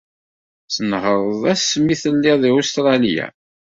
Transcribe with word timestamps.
Tnehreḍ 0.73 1.41
ass 1.53 1.69
mi 1.83 1.95
telliḍ 2.01 2.37
deg 2.43 2.53
Ustralya? 2.59 3.27